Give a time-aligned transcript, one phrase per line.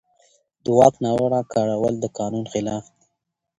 [0.63, 3.03] د واک ناوړه کارول د قانون خلاف دي.